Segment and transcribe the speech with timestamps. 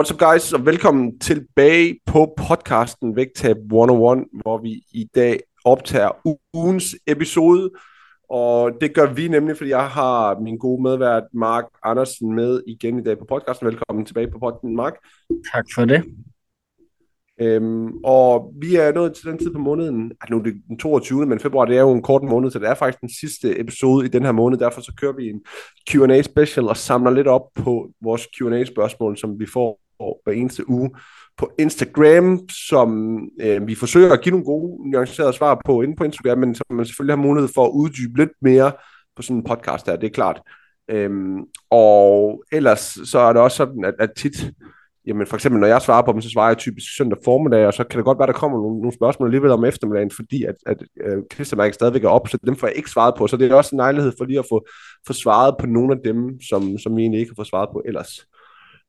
[0.00, 6.10] What's up guys, og velkommen tilbage på podcasten Vægtab 101, hvor vi i dag optager
[6.54, 7.70] ugens episode.
[8.30, 12.98] Og det gør vi nemlig, fordi jeg har min gode medvært Mark Andersen med igen
[12.98, 13.66] i dag på podcasten.
[13.66, 14.94] Velkommen tilbage på podcasten, Mark.
[15.52, 16.04] Tak for det.
[17.40, 20.78] Øhm, og vi er nået til den tid på måneden, altså nu er det den
[20.78, 21.26] 22.
[21.26, 24.06] men februar det er jo en kort måned, så det er faktisk den sidste episode
[24.06, 25.40] i den her måned, derfor så kører vi en
[25.90, 29.80] Q&A special og samler lidt op på vores Q&A spørgsmål, som vi får
[30.24, 30.90] hver eneste uge
[31.36, 36.04] på Instagram, som øh, vi forsøger at give nogle gode, nuancerede svar på inde på
[36.04, 38.72] Instagram, men som man selvfølgelig har mulighed for at uddybe lidt mere
[39.16, 40.42] på sådan en podcast her, det er klart.
[40.90, 41.38] Øhm,
[41.70, 44.50] og ellers så er det også sådan, at, at tit,
[45.06, 47.74] jamen for eksempel når jeg svarer på dem, så svarer jeg typisk søndag formiddag, og
[47.74, 50.54] så kan det godt være, der kommer nogle, nogle spørgsmål alligevel om eftermiddagen, fordi at,
[50.66, 53.36] at øh, uh, klistermærket stadigvæk er op, så dem får jeg ikke svaret på, så
[53.36, 54.66] det er også en lejlighed for lige at få,
[55.06, 57.82] få svaret på nogle af dem, som, som vi egentlig ikke har fået svaret på
[57.84, 58.26] ellers.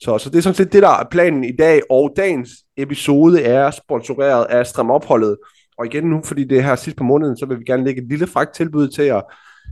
[0.04, 3.42] Så, så det er sådan set det, der er planen i dag, og dagens episode
[3.42, 5.38] er sponsoreret af Stram Opholdet.
[5.78, 8.02] Og igen nu, fordi det er her sidst på måneden, så vil vi gerne lægge
[8.02, 9.22] et lille fragt tilbud til jer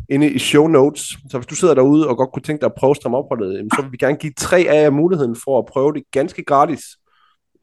[0.09, 1.01] inde i show notes.
[1.29, 3.69] Så hvis du sidder derude og godt kunne tænke dig at prøve Stram Opholdet, øhm,
[3.75, 6.81] så vil vi gerne give tre af jer muligheden for at prøve det ganske gratis.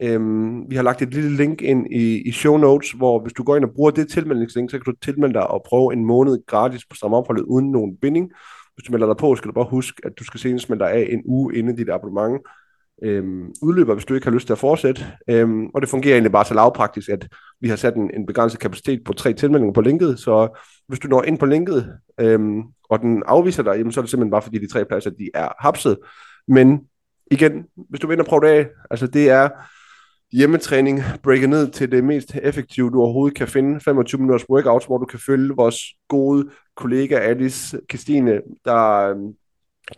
[0.01, 3.43] Øhm, vi har lagt et lille link ind i, i show notes, hvor hvis du
[3.43, 6.45] går ind og bruger det tilmeldingslink, så kan du tilmelde dig og prøve en måned
[6.47, 8.31] gratis på Stram Opholdet uden nogen binding.
[8.77, 10.91] Hvis du melder dig på, skal du bare huske, at du skal senest melde dig
[10.91, 12.41] af en uge inden dit abonnement
[13.03, 15.05] øhm, udløber, hvis du ikke har lyst til at fortsætte.
[15.29, 17.27] Øhm, og det fungerer egentlig bare så lavpraktisk, at
[17.61, 21.07] vi har sat en, en begrænset kapacitet på tre tilmeldinger på linket, så hvis du
[21.07, 24.41] når ind på linket, øhm, og den afviser dig, jamen, så er det simpelthen bare
[24.41, 25.97] fordi de tre pladser, de er hapset.
[26.47, 26.81] Men
[27.31, 29.49] igen, hvis du vil ind og prøve det af, altså det er
[30.31, 33.79] hjemmetræning breaket ned til det mest effektive, du overhovedet kan finde.
[33.79, 39.33] 25 minutters workouts, hvor du kan følge vores gode kollega Alice Christine, der øhm,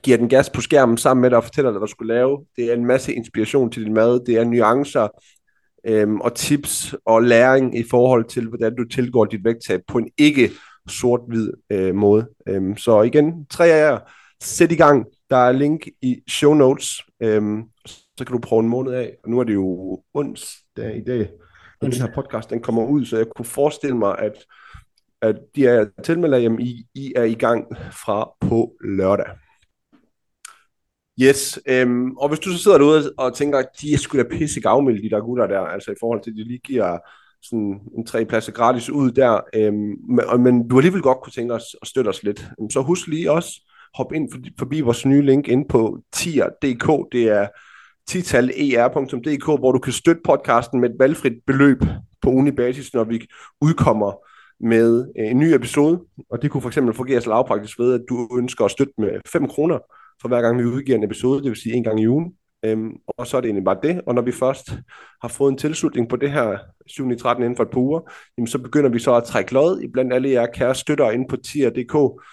[0.03, 2.45] giver den gas på skærmen sammen med dig og fortæller dig, hvad du skulle lave.
[2.55, 4.25] Det er en masse inspiration til din mad.
[4.25, 5.07] Det er nuancer
[5.85, 10.09] øhm, og tips og læring i forhold til, hvordan du tilgår dit vægttab på en
[10.17, 10.51] ikke
[10.87, 12.27] sort-hvid øh, måde.
[12.47, 13.99] Øhm, så igen, tre af jer,
[14.41, 15.05] sæt i gang.
[15.29, 17.01] Der er link i show notes.
[17.21, 19.17] Øhm, så kan du prøve en måned af.
[19.23, 21.29] Og nu er det jo onsdag i dag,
[21.81, 24.45] når den her podcast den kommer ud, så jeg kunne forestille mig, at,
[25.21, 29.35] at de er tilmelder, jamen I, I er i gang fra på lørdag.
[31.21, 34.23] Yes, øhm, og hvis du så sidder derude og tænker, at de er sgu da
[34.23, 36.97] pisse gavmilde, de der gutter der, altså i forhold til, at de lige giver
[37.43, 41.53] sådan en tre pladser gratis ud der, øhm, men, men du alligevel godt kunne tænke
[41.53, 45.21] os at støtte os lidt, så husk lige også, hop ind forbi, forbi vores nye
[45.21, 47.47] link ind på tier.dk, det er
[48.07, 51.81] tital.er.dk, hvor du kan støtte podcasten med et valgfrit beløb
[52.21, 53.27] på ugenlig basis, når vi
[53.61, 54.13] udkommer
[54.59, 56.01] med øh, en ny episode,
[56.31, 59.09] og det kunne for eksempel fungere så lavpraktisk ved, at du ønsker at støtte med
[59.27, 59.79] 5 kroner,
[60.21, 62.33] for hver gang vi udgiver en episode, det vil sige en gang i ugen.
[62.65, 64.71] Øhm, og så er det egentlig bare det, og når vi først
[65.21, 66.57] har fået en tilslutning på det her
[66.87, 67.17] 7.
[67.17, 68.01] 13 inden for et par uger,
[68.37, 71.29] jamen så begynder vi så at trække lod i blandt alle jer kære støtter ind
[71.29, 72.23] på tier.dk,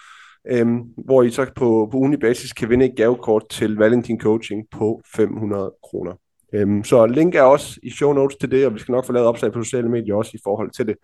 [0.49, 4.65] øhm, hvor I så på, på ugenlig basis kan vinde et gavekort til Valentin Coaching
[4.71, 6.13] på 500 kroner.
[6.53, 9.13] Øhm, så link er også i show notes til det, og vi skal nok få
[9.13, 10.95] lavet opslag på sociale medier også i forhold til det.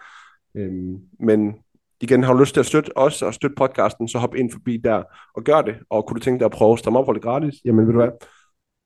[0.56, 1.56] Øhm, men
[2.02, 4.78] igen, har du lyst til at støtte os og støtte podcasten, så hop ind forbi
[4.78, 5.04] der
[5.36, 5.76] og gør det.
[5.90, 7.94] Og kunne du tænke dig at prøve at stramme op for det gratis, jamen ved
[7.94, 8.12] du hvad,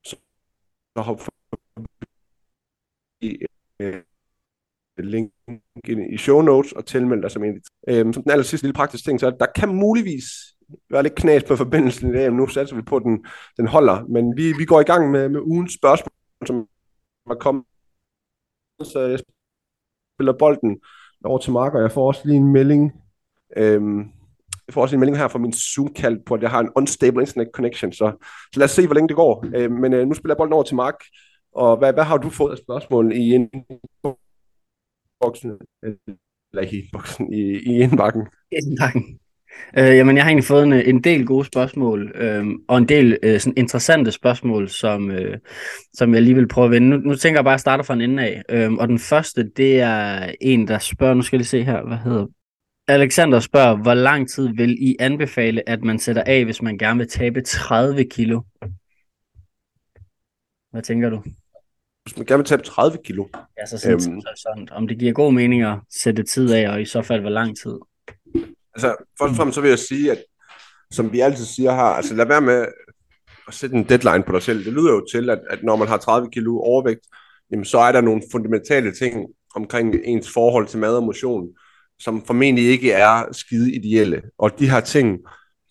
[0.05, 0.15] så,
[0.97, 1.87] så hop forbi
[3.79, 4.01] øh,
[5.05, 5.31] link
[6.11, 7.61] i show notes og tilmeld dig som en.
[7.89, 10.23] Øhm, som den aller sidste lille praktiske ting, så der kan muligvis
[10.89, 13.25] være lidt knas på forbindelsen i dag, men nu satser vi på, at den,
[13.57, 14.05] den holder.
[14.09, 16.11] Men vi, vi går i gang med, med ugens spørgsmål,
[16.45, 16.67] som
[17.29, 17.63] er kommet.
[18.83, 19.19] Så jeg
[20.15, 20.79] spiller bolden
[21.23, 22.91] over til Mark, og jeg får også lige en melding
[23.55, 23.99] Øhm,
[24.67, 27.21] jeg får også en melding her fra min Zoom-kald på, at jeg har en unstable
[27.21, 28.11] internet connection, så,
[28.53, 29.45] så lad os se, hvor længe det går.
[29.55, 30.95] Øhm, men øh, nu spiller jeg bolden over til Mark,
[31.55, 33.47] og hvad, hvad har du fået af spørgsmål i
[35.21, 35.51] indboksen?
[36.51, 38.27] Eller i indboksen, i, i indbakken?
[38.51, 39.19] Indbakken.
[39.77, 43.17] Øh, jamen, jeg har egentlig fået en, en del gode spørgsmål, øh, og en del
[43.23, 45.37] øh, sådan interessante spørgsmål, som, øh,
[45.93, 46.89] som jeg lige vil prøve at vende.
[46.89, 48.41] Nu, nu tænker jeg bare at starte fra en ende af.
[48.49, 51.87] Øh, og den første, det er en, der spørger, nu skal jeg lige se her,
[51.87, 52.25] hvad hedder
[52.87, 56.97] Alexander spørger, hvor lang tid vil I anbefale, at man sætter af, hvis man gerne
[56.97, 58.41] vil tabe 30 kilo?
[60.71, 61.23] Hvad tænker du?
[62.07, 63.25] Hvis man gerne vil tabe 30 kilo.
[63.59, 66.81] Ja, så sådan, øhm, sådan, om det giver god mening at sætte tid af, og
[66.81, 67.75] i så fald hvor lang tid?
[68.75, 70.23] Altså, først og fremmest så vil jeg sige, at
[70.91, 72.65] som vi altid siger her, altså lad være med
[73.47, 74.65] at sætte en deadline på dig selv.
[74.65, 77.01] Det lyder jo til, at, at når man har 30 kilo overvægt,
[77.51, 81.47] jamen så er der nogle fundamentale ting omkring ens forhold til mad og motion,
[81.99, 84.21] som formentlig ikke er skide ideelle.
[84.37, 85.19] Og de her ting,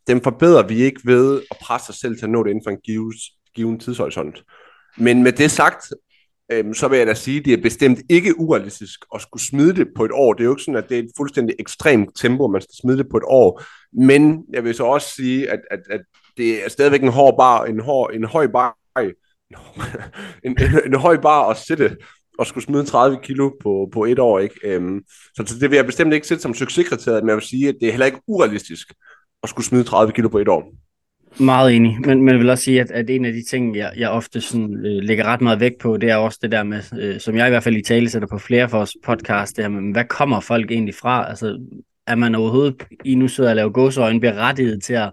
[0.06, 2.70] dem forbedrer vi ikke ved at presse os selv til at nå det inden for
[2.70, 3.12] en given,
[3.54, 4.42] given tidshorisont.
[4.96, 5.92] Men med det sagt,
[6.52, 9.76] øhm, så vil jeg da sige, at det er bestemt ikke urealistisk at skulle smide
[9.76, 10.32] det på et år.
[10.32, 12.98] Det er jo ikke sådan, at det er et fuldstændig ekstremt tempo, man skal smide
[12.98, 13.62] det på et år.
[13.92, 16.00] Men jeg vil så også sige, at, at, at
[16.36, 19.14] det er stadigvæk en, hård bar, en, hård, en høj bar, en,
[20.44, 20.56] en,
[20.86, 21.96] en høj bar at sætte
[22.38, 24.38] og skulle smide 30 kilo på, på et år.
[24.38, 24.54] Ikke?
[24.64, 27.68] Øhm, så, så det vil jeg bestemt ikke sætte som succeskriteriet, men jeg vil sige,
[27.68, 28.92] at det er heller ikke urealistisk
[29.42, 30.72] at skulle smide 30 kilo på et år.
[31.40, 33.92] Meget enig, men, men jeg vil også sige, at, at en af de ting, jeg,
[33.96, 36.80] jeg ofte sådan, øh, lægger ret meget vægt på, det er også det der med,
[37.00, 39.64] øh, som jeg i hvert fald i tale sætter på flere for os podcast, det
[39.64, 41.28] her med, hvad kommer folk egentlig fra?
[41.28, 41.58] Altså,
[42.06, 42.74] er man overhovedet,
[43.04, 45.12] i nu sidder og laver gåseøjne, berettiget til at,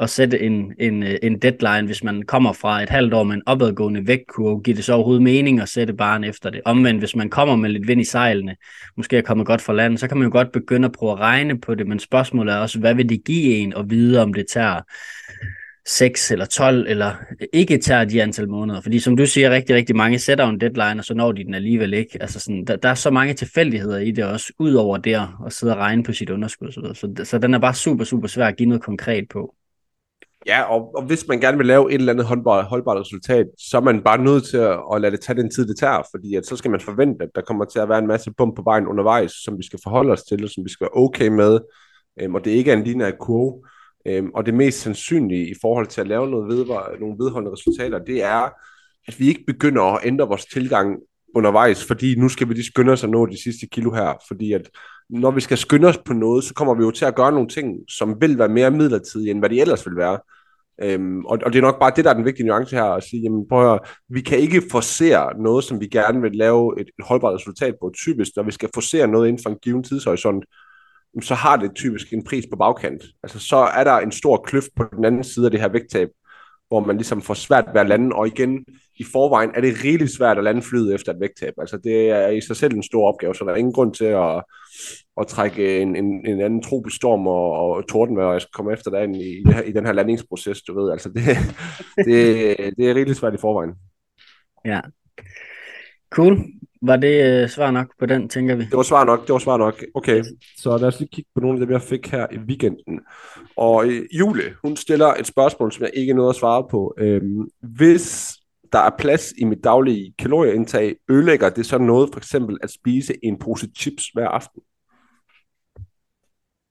[0.00, 3.34] at sætte en, en, øh, en deadline, hvis man kommer fra et halvt år med
[3.34, 6.60] en opadgående vægtkurve, giver det så overhovedet mening at sætte barn efter det.
[6.64, 8.56] Omvendt, hvis man kommer med lidt vind i sejlene,
[8.96, 11.18] måske er kommet godt fra landet, så kan man jo godt begynde at prøve at
[11.18, 14.34] regne på det, men spørgsmålet er også, hvad vil det give en at vide, om
[14.34, 14.80] det tager
[15.86, 17.14] 6 eller 12, eller
[17.52, 18.80] ikke tager de antal måneder.
[18.80, 21.54] Fordi som du siger, rigtig, rigtig mange sætter en deadline, og så når de den
[21.54, 22.18] alligevel ikke.
[22.22, 25.52] Altså sådan, der, der er så mange tilfældigheder i det også, ud over der at
[25.52, 26.72] sidde og regne på sit underskud.
[26.72, 29.54] Så, så, så den er bare super, super svær at give noget konkret på.
[30.46, 33.76] Ja, og, og hvis man gerne vil lave et eller andet holdbart, holdbart resultat, så
[33.76, 36.34] er man bare nødt til at, at lade det tage den tid, det tager, fordi
[36.34, 38.62] at så skal man forvente, at der kommer til at være en masse bump på
[38.62, 41.60] vejen undervejs, som vi skal forholde os til, og som vi skal være okay med,
[42.20, 43.62] øhm, og det ikke er en lineær kurve.
[44.06, 47.98] Øhm, og det mest sandsynlige i forhold til at lave noget vedvar, nogle vedholdende resultater,
[47.98, 48.48] det er,
[49.08, 50.98] at vi ikke begynder at ændre vores tilgang
[51.34, 54.52] undervejs, fordi nu skal vi lige skynde os at nå de sidste kilo her, fordi
[54.52, 54.70] at
[55.10, 57.48] når vi skal skynde os på noget, så kommer vi jo til at gøre nogle
[57.48, 60.18] ting, som vil være mere midlertidige, end hvad de ellers vil være.
[60.82, 63.04] Øhm, og, og det er nok bare det, der er den vigtige nuance her, at
[63.04, 63.78] sige, jamen prøv at høre,
[64.08, 67.92] vi kan ikke forcere noget, som vi gerne vil lave et, et holdbart resultat på.
[67.94, 70.44] Typisk, når vi skal forcere noget inden for en given tidshorisont,
[71.20, 73.02] så har det typisk en pris på bagkant.
[73.22, 76.08] Altså så er der en stor kløft på den anden side af det her vægttab,
[76.68, 78.64] hvor man ligesom får svært ved at lande, og igen,
[78.98, 81.54] i forvejen er det rigtig svært at lande flyet efter et vægttab.
[81.58, 84.04] Altså det er i sig selv en stor opgave, så der er ingen grund til
[84.04, 84.44] at,
[85.20, 88.72] at trække en, en, en anden tropisk storm og, og tordenvejr, og jeg skal komme
[88.72, 90.92] efter dig i, i, i den her landingsproces, du ved.
[90.92, 91.24] Altså det,
[92.06, 93.72] det, det er rigtig svært i forvejen.
[94.64, 94.80] Ja.
[96.12, 96.38] Cool.
[96.82, 98.64] Var det øh, svar nok på den, tænker vi?
[98.64, 99.84] Det var svar nok, det var svar nok.
[99.94, 100.24] Okay,
[100.58, 103.00] så lad os lige kigge på nogle af dem, jeg fik her i weekenden.
[103.56, 106.94] Og øh, Jule, hun stiller et spørgsmål, som jeg ikke nåede at svare på.
[106.98, 108.32] Øhm, hvis
[108.72, 113.14] der er plads i mit daglige kalorieindtag, ødelægger det så noget, for eksempel at spise
[113.22, 114.62] en pose chips hver aften?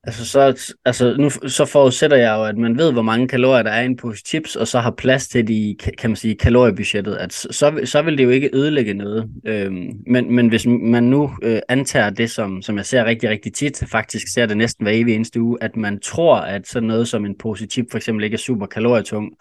[0.04, 3.72] Altså, så, altså nu så forudsætter jeg jo, at man ved, hvor mange kalorier der
[3.72, 7.16] er i en pose chips, og så har plads til de, kan man sige, kaloriebudgettet.
[7.16, 9.30] At så, så vil det jo ikke ødelægge noget.
[9.46, 13.54] Øhm, men, men hvis man nu øh, antager det, som, som jeg ser rigtig, rigtig
[13.54, 17.08] tit, faktisk ser det næsten hver evig eneste uge, at man tror, at sådan noget
[17.08, 19.32] som en pose chip for eksempel ikke er super kalorietung,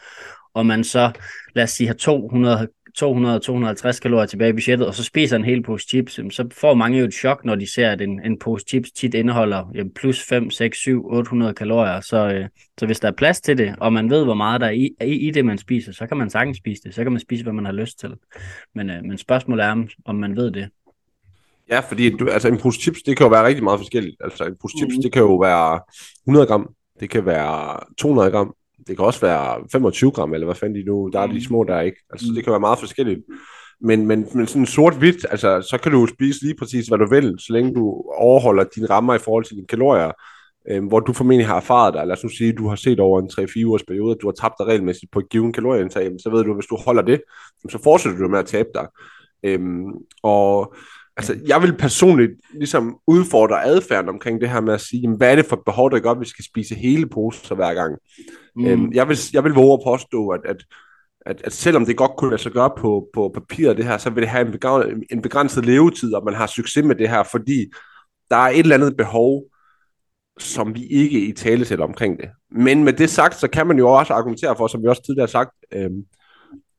[0.54, 1.10] og man så,
[1.54, 5.62] lad os sige, har 200 200-250 kalorier tilbage i budgettet, og så spiser en hel
[5.62, 8.64] pose chips, så får mange jo et chok, når de ser, at en, en pose
[8.68, 12.00] chips tit indeholder jamen, plus 5, 6, 7, 800 kalorier.
[12.00, 14.66] Så, øh, så hvis der er plads til det, og man ved, hvor meget der
[14.66, 16.94] er i, i, i det, man spiser, så kan man sagtens spise det.
[16.94, 18.14] Så kan man spise, hvad man har lyst til.
[18.74, 20.68] Men, øh, men spørgsmålet er, om man ved det.
[21.70, 24.16] Ja, fordi du, altså en pose chips, det kan jo være rigtig meget forskelligt.
[24.20, 25.02] Altså en pose chips, mm.
[25.02, 25.80] det kan jo være
[26.26, 28.54] 100 gram, det kan være 200 gram,
[28.86, 31.40] det kan også være 25 gram, eller hvad fanden de nu, der er de mm.
[31.40, 31.98] små der, ikke?
[32.10, 32.34] Altså, mm.
[32.34, 33.20] det kan være meget forskelligt.
[33.80, 37.34] Men, men, men sådan sort-hvidt, altså, så kan du spise lige præcis, hvad du vil,
[37.38, 40.12] så længe du overholder dine rammer i forhold til dine kalorier,
[40.70, 42.06] øh, hvor du formentlig har erfaret dig.
[42.06, 44.26] Lad os nu sige, at du har set over en 3-4 ugers periode, at du
[44.26, 47.02] har tabt dig regelmæssigt på et givet kalorieindtag, så ved du, at hvis du holder
[47.02, 47.22] det,
[47.68, 48.86] så fortsætter du med at tabe dig.
[49.42, 50.74] Øhm, og
[51.20, 55.32] altså, jeg vil personligt ligesom udfordre adfærden omkring det her med at sige, jamen, hvad
[55.32, 57.98] er det for behov, der gør, at vi skal spise hele poser hver gang?
[58.56, 58.66] Mm.
[58.66, 60.56] Øhm, jeg, vil, jeg vil våge at påstå, at, at,
[61.26, 64.10] at, at selvom det godt kunne lade sig gøre på, på papiret det her, så
[64.10, 67.22] vil det have en begrænset, en begrænset levetid, og man har succes med det her,
[67.22, 67.70] fordi
[68.30, 69.42] der er et eller andet behov,
[70.38, 72.28] som vi ikke i tale sætter omkring det.
[72.50, 75.26] Men med det sagt, så kan man jo også argumentere for, som vi også tidligere
[75.26, 76.04] har sagt, øhm,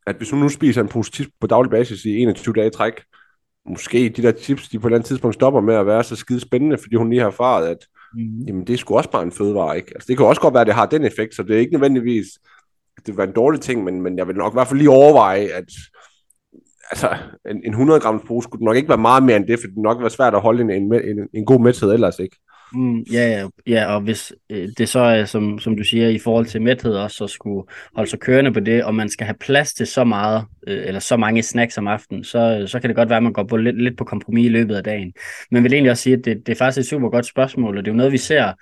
[0.08, 2.94] at hvis du nu spiser en positiv på daglig basis i 21 dage træk,
[3.70, 6.16] måske de der tips, de på et eller andet tidspunkt stopper med at være så
[6.16, 7.78] skide spændende, fordi hun lige har erfaret, at
[8.14, 8.42] mm.
[8.48, 9.92] jamen, det er sgu også bare en fødevare, ikke?
[9.96, 11.74] Altså, det kan også godt være, at det har den effekt, så det er ikke
[11.74, 12.26] nødvendigvis,
[12.98, 14.90] det vil være en dårlig ting, men, men jeg vil nok i hvert fald lige
[14.90, 15.66] overveje, at
[16.92, 17.10] altså,
[17.50, 19.78] en, en 100 grams pose skulle nok ikke være meget mere end det, for det
[19.78, 22.38] nok være svært at holde en, en, en, en god mæthed ellers, ikke?
[22.74, 26.20] Mm, ja, ja, ja, og hvis øh, det så er, som, som du siger, i
[26.20, 29.38] forhold til mæthed også, så skulle holde sig kørende på det, og man skal have
[29.40, 32.96] plads til så meget, øh, eller så mange snacks om aftenen, så, så kan det
[32.96, 35.14] godt være, at man går på lidt, lidt på kompromis i løbet af dagen.
[35.52, 37.84] Men vil egentlig også sige, at det, det er faktisk et super godt spørgsmål, og
[37.84, 38.54] det er jo noget, vi ser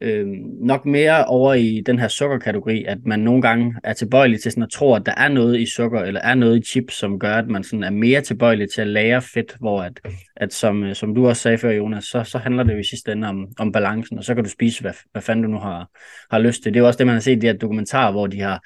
[0.00, 0.26] øh,
[0.60, 4.62] nok mere over i den her sukkerkategori, at man nogle gange er tilbøjelig til sådan
[4.62, 7.34] at tro, at der er noget i sukker, eller er noget i chips, som gør,
[7.34, 10.00] at man sådan er mere tilbøjelig til at lære fedt, hvor at,
[10.36, 12.84] at som, øh, som du også sagde før, Jonas, så, så handler det jo i
[12.84, 15.58] sidste ende om, om balancen, og så kan du spise, hvad, hvad fanden du nu
[15.58, 15.90] har,
[16.30, 16.74] har lyst til.
[16.74, 18.64] Det er jo også det, man har set i de her dokumentarer, hvor de har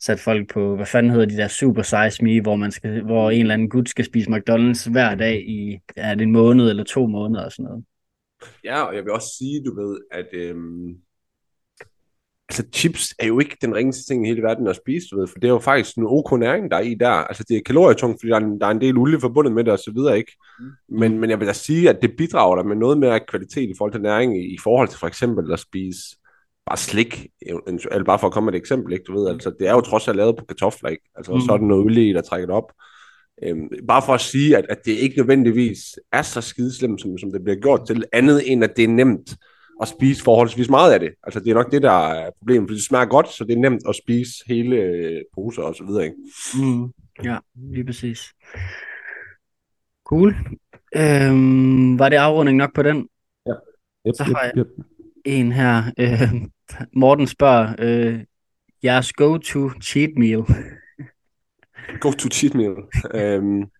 [0.00, 3.30] sat folk på, hvad fanden hedder de der Super Size Me, hvor, man skal, hvor
[3.30, 7.06] en eller anden gut skal spise McDonald's hver dag i ja, en måned eller to
[7.06, 7.84] måneder og sådan noget.
[8.64, 10.96] Ja, og jeg vil også sige, du ved, at øhm,
[12.48, 15.26] altså chips er jo ikke den ringeste ting i hele verden at spise, du ved,
[15.26, 17.10] for det er jo faktisk en ok næring, der er i der.
[17.10, 19.64] Altså det er kalorietungt, fordi der er, en, der er en del olie forbundet med
[19.64, 20.32] det og så videre, ikke?
[20.60, 20.66] Mm.
[20.88, 23.74] Men, men jeg vil da sige, at det bidrager der med noget mere kvalitet i
[23.78, 26.00] forhold til næring, i, i forhold til for eksempel at spise
[26.66, 27.26] bare slik,
[27.90, 29.04] eller bare for at komme med et eksempel, ikke?
[29.04, 31.10] Du ved, altså det er jo trods alt lavet på kartofler, ikke?
[31.16, 31.40] Altså mm.
[31.40, 32.72] så er der noget olie der trækker det op.
[33.42, 37.32] Øhm, bare for at sige, at, at det ikke nødvendigvis er så skideslemt, som, som
[37.32, 39.36] det bliver gjort til, andet end at det er nemt
[39.82, 41.10] at spise forholdsvis meget af det.
[41.22, 43.60] Altså det er nok det, der er problemet, for det smager godt, så det er
[43.60, 46.04] nemt at spise hele øh, poser og så videre.
[46.04, 46.16] Ikke?
[46.54, 46.92] Mm,
[47.24, 48.20] ja, lige præcis.
[50.04, 50.34] Cool.
[50.96, 53.08] Øhm, var det afrunding nok på den?
[53.46, 53.52] Ja.
[54.08, 54.86] Yep, så har jeg yep, yep.
[55.24, 55.82] en her.
[55.98, 56.34] Øh,
[56.92, 58.24] Morten spørger, øh,
[58.84, 60.42] jeres go-to cheat meal.
[62.00, 62.74] Go to cheat meal.
[63.14, 63.70] um,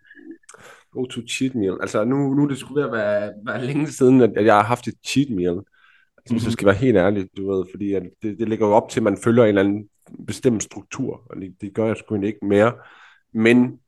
[0.92, 1.78] go to cheat meal.
[1.80, 4.94] Altså nu, nu er det skulle være, være længe siden, at, jeg har haft et
[5.06, 5.48] cheat meal.
[5.48, 5.64] Altså,
[6.16, 6.36] mm-hmm.
[6.36, 6.50] Jeg mhm.
[6.50, 9.04] skal være helt ærlig, du ved, fordi at det, det ligger jo op til, at
[9.04, 9.88] man følger en eller anden
[10.26, 12.72] bestemt struktur, og det, det gør jeg sgu ikke mere.
[13.34, 13.78] Men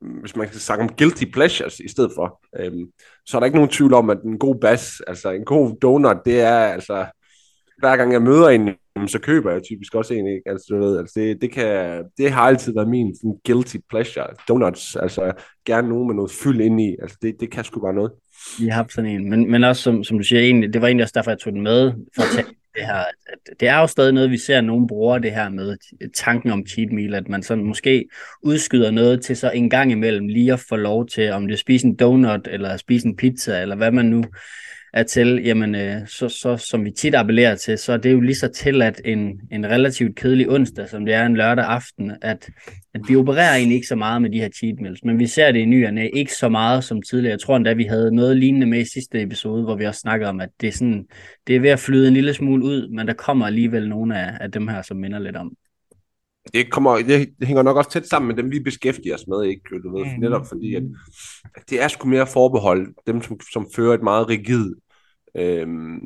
[0.00, 2.92] hvis man skal snakke om guilty pleasures i stedet for, øhm,
[3.26, 6.16] så er der ikke nogen tvivl om, at en god bas, altså en god donut,
[6.24, 7.06] det er altså,
[7.78, 8.68] hver gang jeg møder en,
[9.06, 10.42] så køber jeg typisk også en, ikke?
[10.46, 14.26] Altså, du ved, altså det, det, kan, det har altid været min sådan, guilty pleasure.
[14.48, 15.32] Donuts, altså
[15.64, 18.12] gerne nogen med noget fyld ind i, altså det, det kan sgu bare noget.
[18.62, 21.04] Jeg har sådan en, men, men også som, som du siger, egentlig, det var egentlig
[21.04, 22.94] også derfor, jeg tog den med, for at tage det her,
[23.26, 25.76] at det er jo stadig noget, vi ser, at nogen bruger det her med
[26.14, 28.08] tanken om cheat meal, at man sådan måske
[28.42, 31.58] udskyder noget til så en gang imellem lige at få lov til, om det er
[31.58, 34.24] spise en donut, eller spise en pizza, eller hvad man nu
[34.92, 38.20] er til, jamen, øh, så, så, som vi tit appellerer til, så er det jo
[38.20, 42.12] lige så til, at en, en relativt kedelig onsdag, som det er en lørdag aften,
[42.22, 42.48] at,
[42.94, 45.52] at vi opererer egentlig ikke så meget med de her cheat meals, men vi ser
[45.52, 47.32] det i nyerne ikke så meget som tidligere.
[47.32, 50.28] Jeg tror endda, vi havde noget lignende med i sidste episode, hvor vi også snakkede
[50.28, 51.06] om, at det er, sådan,
[51.46, 54.38] det er ved at flyde en lille smule ud, men der kommer alligevel nogle af,
[54.40, 55.52] af dem her, som minder lidt om
[56.54, 59.44] det, kommer, det, det hænger nok også tæt sammen med dem, vi beskæftiger os med,
[59.44, 59.62] ikke?
[59.82, 60.20] Du ved, mm.
[60.20, 60.82] netop fordi, at,
[61.54, 64.74] at det er sgu mere forbeholdt dem, som, som fører et meget rigid
[65.36, 66.00] øhm,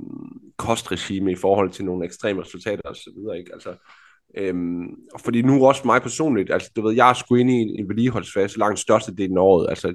[0.57, 3.51] kostregime i forhold til nogle ekstreme resultater og så videre, ikke?
[3.53, 3.75] Altså,
[4.37, 4.85] øhm,
[5.15, 7.77] og fordi nu også mig personligt, altså du ved, jeg er sgu inde i en,
[7.79, 9.95] en vedligeholdsfase langt størstedelen af året, altså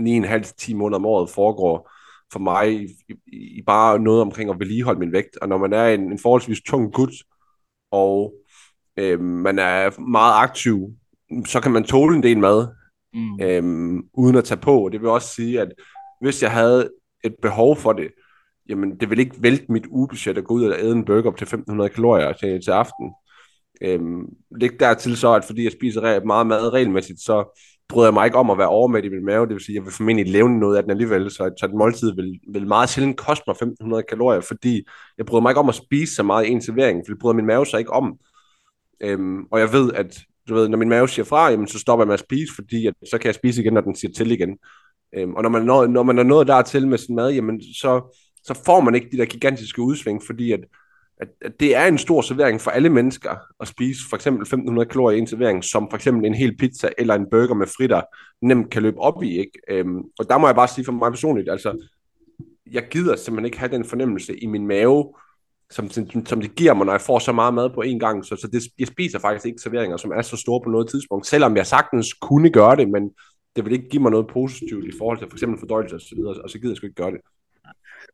[0.00, 1.90] 9,5-10 måneder om året foregår
[2.32, 5.72] for mig i, i, i bare noget omkring at vedligeholde min vægt, og når man
[5.72, 7.12] er en, en forholdsvis tung gut,
[7.90, 8.34] og
[8.98, 10.90] øh, man er meget aktiv,
[11.46, 12.68] så kan man tåle en del mad,
[13.14, 13.40] mm.
[13.42, 14.88] øh, uden at tage på.
[14.92, 15.68] Det vil også sige, at
[16.20, 16.90] hvis jeg havde
[17.24, 18.08] et behov for det,
[18.68, 21.36] jamen det vil ikke vælte mit ugebudget at gå ud og æde en burger op
[21.36, 23.12] til 1500 kalorier til, til aften.
[23.82, 24.24] Øhm,
[24.60, 28.38] læg dertil så, at fordi jeg spiser meget mad regelmæssigt, så bryder jeg mig ikke
[28.38, 30.48] om at være overmæt i min mave, det vil sige, at jeg vil formentlig leve
[30.48, 34.02] noget af den alligevel, så, så et måltid vil, vil meget sjældent koste mig 1500
[34.02, 34.82] kalorier, fordi
[35.18, 37.34] jeg bryder mig ikke om at spise så meget i en servering, for det bryder
[37.36, 38.18] min mave så ikke om.
[39.00, 42.02] Øhm, og jeg ved, at du ved, når min mave siger fra, jamen, så stopper
[42.02, 44.30] jeg med at spise, fordi at, så kan jeg spise igen, når den siger til
[44.30, 44.58] igen.
[45.14, 48.16] Øhm, og når man, når, når man er nået dertil med sin mad, jamen, så,
[48.44, 50.60] så får man ikke de der gigantiske udsving, fordi at,
[51.20, 54.88] at, at det er en stor servering for alle mennesker at spise for eksempel 1500
[54.88, 58.02] kalorier i en servering, som for eksempel en hel pizza eller en burger med fritter
[58.42, 59.38] nemt kan løbe op i.
[59.38, 59.60] Ikke?
[59.70, 61.86] Øhm, og der må jeg bare sige for mig personligt, altså
[62.72, 65.14] jeg gider simpelthen ikke have den fornemmelse i min mave,
[65.70, 68.24] som, som, som det giver mig, når jeg får så meget mad på en gang.
[68.24, 71.26] Så, så det, jeg spiser faktisk ikke serveringer, som er så store på noget tidspunkt,
[71.26, 73.10] selvom jeg sagtens kunne gøre det, men
[73.56, 76.14] det vil ikke give mig noget positivt i forhold til for eksempel fordøjelse og så
[76.16, 77.20] videre, og så gider jeg sgu ikke gøre det.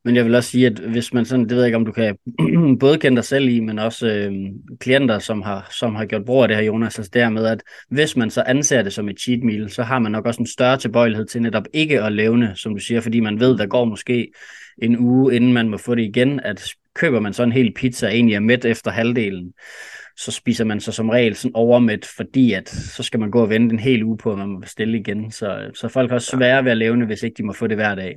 [0.04, 1.92] Men jeg vil også sige, at hvis man sådan, det ved jeg ikke, om du
[1.92, 2.18] kan
[2.80, 4.32] både kende dig selv i, men også øh,
[4.80, 8.16] klienter, som har, som har gjort brug af det her, Jonas, altså dermed, at hvis
[8.16, 10.78] man så anser det som et cheat meal, så har man nok også en større
[10.78, 14.32] tilbøjelighed til netop ikke at levne, som du siger, fordi man ved, der går måske
[14.78, 18.08] en uge, inden man må få det igen, at køber man så en hel pizza,
[18.08, 19.52] egentlig er mæt efter halvdelen,
[20.16, 23.50] så spiser man så som regel sådan overmæt, fordi at så skal man gå og
[23.50, 25.30] vente en hel uge på, at man må bestille igen.
[25.30, 27.76] Så, så folk har også svære ved at leve hvis ikke de må få det
[27.76, 28.16] hver dag.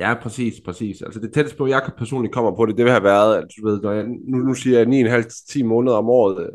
[0.00, 1.02] Ja, præcis, præcis.
[1.02, 3.68] Altså det tætteste på, jeg personligt kommer på det, det vil have været, at du
[3.68, 6.50] ved, når jeg, nu, nu siger jeg 9,5-10 måneder om året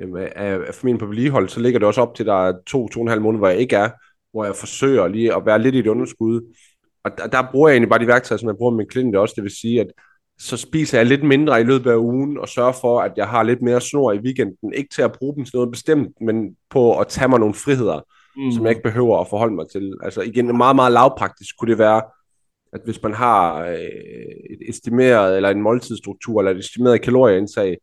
[0.00, 2.88] øh, af, af familien på vedligehold, så ligger det også op til, der er to,
[2.88, 3.90] to og en halv måneder, hvor jeg ikke er,
[4.32, 6.54] hvor jeg forsøger lige at være lidt i et underskud.
[7.04, 9.16] Og der, der bruger jeg egentlig bare de værktøjer, som jeg bruger med min klient
[9.16, 9.86] også, det vil sige, at
[10.40, 13.42] så spiser jeg lidt mindre i løbet af ugen, og sørger for, at jeg har
[13.42, 14.72] lidt mere snor i weekenden.
[14.74, 18.00] Ikke til at bruge dem til noget bestemt, men på at tage mig nogle friheder,
[18.36, 18.52] mm.
[18.52, 19.94] som jeg ikke behøver at forholde mig til.
[20.02, 22.02] Altså igen, meget, meget lavpraktisk kunne det være,
[22.72, 23.74] at hvis man har øh,
[24.50, 27.76] et estimeret, eller en måltidsstruktur, eller et estimeret kalorieindtag,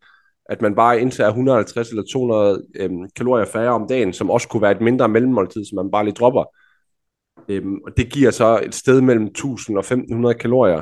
[0.50, 4.62] at man bare indtager 150 eller 200 øh, kalorier færre om dagen, som også kunne
[4.62, 6.44] være et mindre mellemmåltid, som man bare lige dropper.
[7.50, 10.82] Øhm, og det giver så et sted mellem 1000 og 1500 kalorier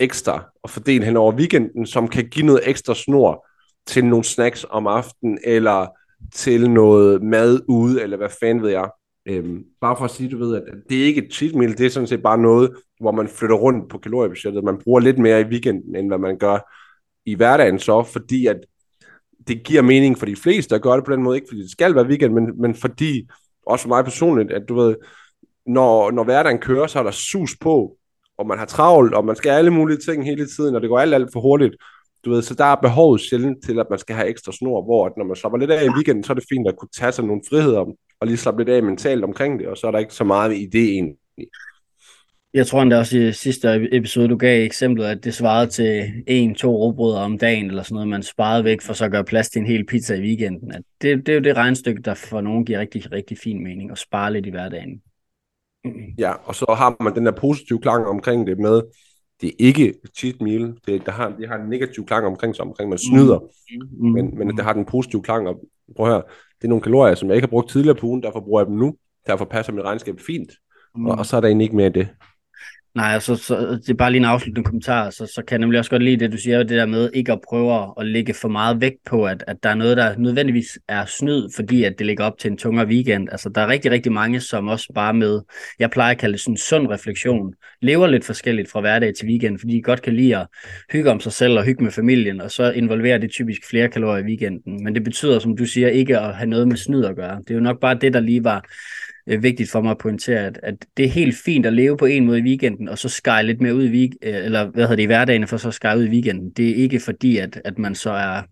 [0.00, 3.46] ekstra og fordele hen over weekenden, som kan give noget ekstra snor
[3.86, 5.86] til nogle snacks om aftenen, eller
[6.34, 8.90] til noget mad ude, eller hvad fanden ved jeg.
[9.26, 11.86] Øhm, bare for at sige, du ved, at det er ikke et cheat meal, det
[11.86, 14.64] er sådan set bare noget, hvor man flytter rundt på kaloriebudgettet.
[14.64, 16.58] Man bruger lidt mere i weekenden, end hvad man gør
[17.26, 18.56] i hverdagen så, fordi at
[19.48, 21.70] det giver mening for de fleste at gøre det på den måde, ikke fordi det
[21.70, 23.28] skal være weekend, men, men fordi,
[23.66, 24.96] også for mig personligt, at du ved,
[25.66, 27.96] når, når hverdagen kører, så er der sus på,
[28.38, 30.98] og man har travlt, og man skal alle mulige ting hele tiden, og det går
[30.98, 31.76] alt, alt for hurtigt.
[32.24, 35.06] Du ved, så der er behovet sjældent til, at man skal have ekstra snor, hvor
[35.06, 37.12] at når man slapper lidt af i weekenden, så er det fint at kunne tage
[37.12, 37.84] sig nogle friheder,
[38.20, 40.56] og lige slappe lidt af mentalt omkring det, og så er der ikke så meget
[40.56, 41.16] i det egentlig.
[42.54, 46.54] Jeg tror endda også i sidste episode, du gav eksemplet, at det svarede til en,
[46.54, 49.48] to råbrødder om dagen, eller sådan noget, man sparede væk for så at gøre plads
[49.48, 50.72] til en hel pizza i weekenden.
[50.72, 53.90] At det, det er jo det regnstykke, der for nogen giver rigtig, rigtig fin mening,
[53.90, 55.02] at spare lidt i hverdagen.
[56.18, 58.82] Ja, og så har man den der positive klang omkring det med,
[59.40, 62.64] det er ikke cheat meal, det, der har, det har en negativ klang omkring sig,
[62.64, 63.38] omkring man snyder,
[63.98, 64.08] mm.
[64.08, 65.60] men, men det har den positive klang, og
[65.96, 66.22] prøv her,
[66.58, 68.66] det er nogle kalorier, som jeg ikke har brugt tidligere på ugen, derfor bruger jeg
[68.66, 68.94] dem nu,
[69.26, 70.52] derfor passer mit regnskab fint,
[70.96, 71.06] mm.
[71.06, 72.08] og, og så er der egentlig ikke mere af det.
[72.96, 75.78] Nej, altså, så, det er bare lige en afsluttende kommentar, så, så kan jeg nemlig
[75.78, 78.48] også godt lide det, du siger, det der med ikke at prøve at lægge for
[78.48, 82.06] meget vægt på, at, at der er noget, der nødvendigvis er snyd, fordi at det
[82.06, 83.28] ligger op til en tungere weekend.
[83.32, 85.40] Altså, der er rigtig, rigtig mange, som også bare med,
[85.78, 89.28] jeg plejer at kalde det sådan en sund refleksion, lever lidt forskelligt fra hverdag til
[89.28, 90.46] weekend, fordi de godt kan lide at
[90.92, 94.24] hygge om sig selv og hygge med familien, og så involverer det typisk flere kalorier
[94.24, 94.84] i weekenden.
[94.84, 97.38] Men det betyder, som du siger, ikke at have noget med snyd at gøre.
[97.38, 98.64] Det er jo nok bare det, der lige var
[99.26, 102.06] øh, vigtigt for mig at pointere, at, at det er helt fint at leve på
[102.06, 104.82] en måde i weekenden, og så skære lidt mere ud i, week, øh, eller hvad
[104.82, 106.50] hedder det, i hverdagen, for så skære ud i weekenden.
[106.50, 108.42] Det er ikke fordi, at, at man så er,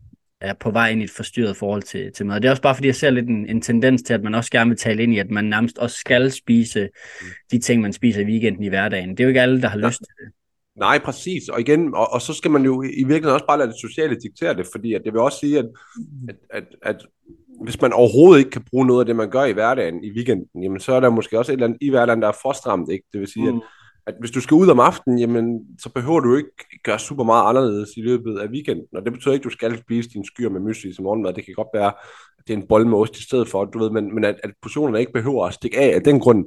[0.40, 2.40] er på vej ind i et forstyrret forhold til, til mad.
[2.40, 4.50] Det er også bare fordi, jeg ser lidt en, en tendens til, at man også
[4.50, 6.88] gerne vil tale ind i, at man nærmest også skal spise
[7.50, 9.10] de ting, man spiser i weekenden i hverdagen.
[9.10, 9.86] Det er jo ikke alle, der har ja.
[9.86, 10.32] lyst til det.
[10.76, 11.48] Nej, præcis.
[11.48, 14.16] Og igen, og, og så skal man jo i virkeligheden også bare lade det sociale
[14.22, 15.66] diktere det, fordi at det vil også sige, at,
[16.28, 17.06] at, at, at
[17.64, 20.62] hvis man overhovedet ikke kan bruge noget af det, man gør i hverdagen, i weekenden,
[20.62, 22.90] jamen så er der måske også et eller andet i hverdagen, der er for stramt,
[22.90, 23.04] ikke?
[23.12, 23.56] Det vil sige, mm.
[23.58, 23.62] at,
[24.06, 26.50] at hvis du skal ud om aftenen, jamen så behøver du ikke
[26.84, 29.78] gøre super meget anderledes i løbet af weekenden, og det betyder ikke, at du skal
[29.78, 31.34] spise din skyr med mysli som morgenmad.
[31.34, 31.92] Det kan godt være,
[32.38, 34.36] at det er en bold med ost i stedet for, du ved, men, men at,
[34.44, 36.44] at portionerne ikke behøver at stikke af af den grund,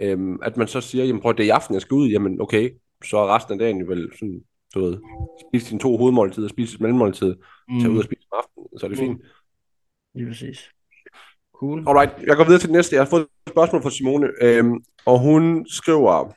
[0.00, 2.40] øhm, at man så siger, jamen prøv, det er i aften, jeg skal ud, jamen
[2.40, 2.70] okay,
[3.04, 4.40] så er resten af dagen vel sådan,
[4.74, 4.98] du ved,
[5.48, 7.34] spise dine to hovedmåltider, spise et mellemmåltid,
[7.68, 7.80] mm.
[7.80, 9.20] tage ud og spise om aftenen, så er det mm.
[10.16, 10.70] Lige præcis.
[11.54, 11.84] Cool.
[11.88, 12.96] Alright, jeg går videre til det næste.
[12.96, 16.32] Jeg har fået et spørgsmål fra Simone, øhm, og hun skriver,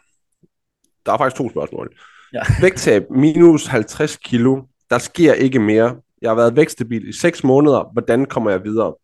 [1.05, 1.99] der er faktisk to spørgsmål.
[2.33, 2.41] Ja.
[2.61, 5.95] Vægttab minus 50 kilo, der sker ikke mere.
[6.21, 7.89] Jeg har været vækstabil i 6 måneder.
[7.93, 8.95] Hvordan kommer jeg videre?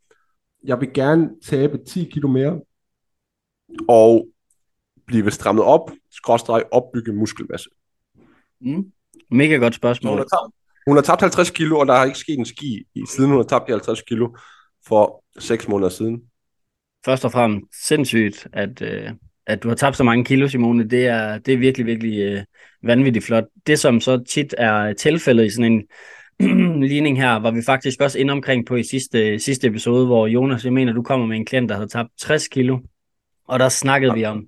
[0.63, 2.59] Jeg vil gerne tabe 10 kilo mere,
[3.87, 4.27] og
[5.07, 7.69] blive strammet op, skråstreg opbygge muskelmasse.
[8.61, 8.91] Mm.
[9.31, 10.11] Mega godt spørgsmål.
[10.11, 10.55] Hun har, tabt,
[10.87, 13.43] hun har tabt 50 kilo, og der har ikke sket en ski, siden hun har
[13.43, 14.29] tabt de 50 kilo
[14.87, 16.21] for 6 måneder siden.
[17.05, 19.11] Først og fremmest sindssygt, at, øh,
[19.47, 20.89] at du har tabt så mange kilo, Simone.
[20.89, 22.43] Det er, det er virkelig, virkelig øh,
[22.83, 23.43] vanvittigt flot.
[23.67, 25.83] Det, som så tit er tilfældet i sådan en
[26.89, 30.65] ligning her, var vi faktisk også inde omkring på i sidste, sidste episode, hvor Jonas,
[30.65, 32.79] jeg mener, du kommer med en klient, der havde tabt 60 kilo,
[33.47, 34.17] og der snakkede ja.
[34.17, 34.47] vi om,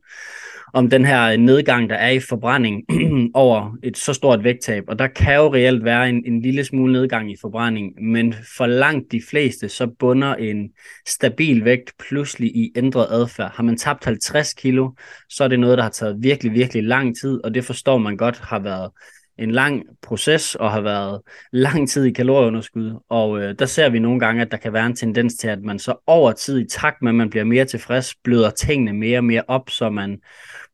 [0.74, 2.84] om den her nedgang, der er i forbrænding
[3.34, 4.84] over et så stort vægttab.
[4.88, 8.66] Og der kan jo reelt være en, en lille smule nedgang i forbrænding, men for
[8.66, 10.70] langt de fleste, så bunder en
[11.08, 13.52] stabil vægt pludselig i ændret adfærd.
[13.56, 14.92] Har man tabt 50 kilo,
[15.30, 18.18] så er det noget, der har taget virkelig, virkelig lang tid, og det forstår man
[18.18, 18.92] godt har været
[19.40, 21.22] en lang proces og har været
[21.52, 23.00] lang tid i kalorieunderskud.
[23.10, 25.62] Og øh, der ser vi nogle gange, at der kan være en tendens til, at
[25.62, 29.20] man så over tid, i takt med, at man bliver mere tilfreds, bløder tingene mere
[29.20, 30.20] og mere op, så man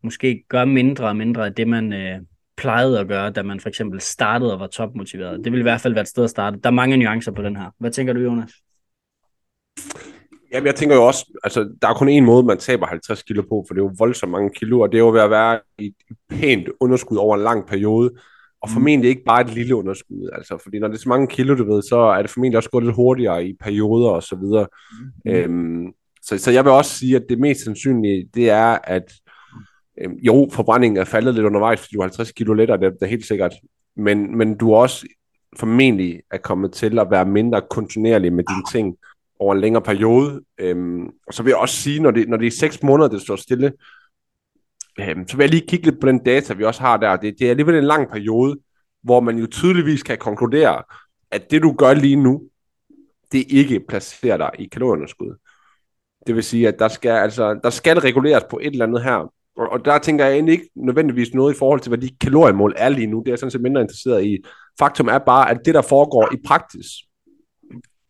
[0.03, 2.19] måske gør mindre og mindre af det, man, øh,
[2.57, 5.43] plejede at gøre, da man for eksempel startede og var topmotiveret.
[5.43, 6.59] Det vil i hvert fald være et sted at starte.
[6.63, 7.69] Der er mange nuancer på den her.
[7.79, 8.51] Hvad tænker du, Jonas?
[10.51, 13.41] Jamen, jeg tænker jo også, altså, der er kun en måde, man taber 50 kilo
[13.41, 15.59] på, for det er jo voldsomt mange kilo, og det er jo ved at være
[15.77, 18.11] i et pænt underskud over en lang periode,
[18.63, 18.73] og mm.
[18.73, 21.73] formentlig ikke bare et lille underskud, altså, fordi når det er så mange kilo, du
[21.73, 24.67] ved, så er det formentlig også gået lidt hurtigere i perioder og så videre.
[25.25, 25.31] Mm.
[25.31, 29.13] Øhm, så, så jeg vil også sige, at det mest sandsynlige, det er, at
[30.01, 33.01] øhm, jo, forbrændingen er faldet lidt undervejs, fordi du er 50 kilo lettere, det, det
[33.01, 33.53] er helt sikkert,
[33.97, 35.07] men, men du er også
[35.59, 38.97] formentlig er kommet til at være mindre kontinuerlig med dine ting,
[39.39, 40.41] over en længere periode.
[40.57, 43.21] Øhm, og så vil jeg også sige, når det, når det er seks måneder, det
[43.21, 43.71] står stille,
[44.99, 47.15] øhm, så vil jeg lige kigge lidt på den data, vi også har der.
[47.15, 48.59] Det, det er alligevel en lang periode,
[49.03, 50.83] hvor man jo tydeligvis kan konkludere,
[51.31, 52.41] at det du gør lige nu,
[53.31, 55.35] det ikke placerer dig i kalorieunderskud.
[56.27, 59.31] Det vil sige, at der skal, altså, der skal reguleres på et eller andet her.
[59.57, 62.73] Og, og der tænker jeg egentlig ikke nødvendigvis noget i forhold til, hvad de kaloriemål
[62.77, 63.19] er lige nu.
[63.19, 64.37] Det er jeg sådan set mindre interesseret i.
[64.79, 66.87] Faktum er bare, at det, der foregår i praksis,